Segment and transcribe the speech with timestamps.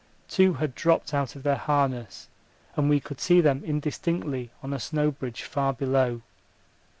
[0.27, 2.27] Two had dropped out of their harness,
[2.75, 6.23] and we could see them indistinctly on a snow bridge far below.